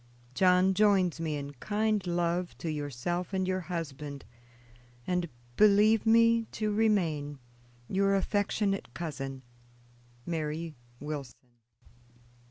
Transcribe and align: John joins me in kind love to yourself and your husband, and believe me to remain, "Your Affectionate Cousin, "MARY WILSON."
John 0.33 0.73
joins 0.73 1.19
me 1.19 1.35
in 1.35 1.53
kind 1.53 2.07
love 2.07 2.57
to 2.57 2.71
yourself 2.71 3.33
and 3.33 3.47
your 3.47 3.59
husband, 3.59 4.25
and 5.05 5.29
believe 5.57 6.07
me 6.07 6.45
to 6.53 6.73
remain, 6.73 7.37
"Your 7.87 8.15
Affectionate 8.15 8.95
Cousin, 8.95 9.43
"MARY 10.25 10.73
WILSON." 10.99 11.35